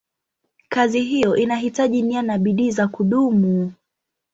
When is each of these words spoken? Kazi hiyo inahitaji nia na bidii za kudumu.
Kazi 0.69 1.01
hiyo 1.01 1.35
inahitaji 1.37 2.01
nia 2.01 2.21
na 2.21 2.37
bidii 2.37 2.71
za 2.71 2.87
kudumu. 2.87 3.73